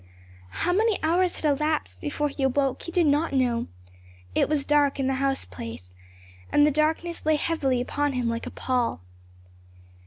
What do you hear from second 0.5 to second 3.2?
How many hours had elapsed before he awoke he did